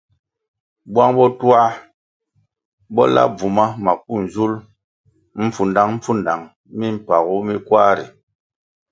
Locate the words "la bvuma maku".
3.15-4.13